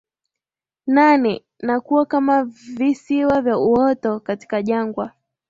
[0.87, 5.11] nane na kuwa kama visiwa vya uoto katika jangwa